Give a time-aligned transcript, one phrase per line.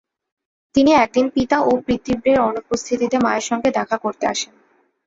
[0.75, 4.53] তিনি অকদিন পিতা ও পিতৃব্যের অনুপস্থিতিতে মায়ের সাথে দেখা করে আসেন।